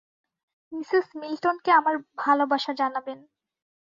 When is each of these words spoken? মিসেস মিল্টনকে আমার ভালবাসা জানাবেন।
মিসেস 0.71 1.07
মিল্টনকে 1.15 1.71
আমার 1.71 1.95
ভালবাসা 2.17 2.71
জানাবেন। 2.73 3.19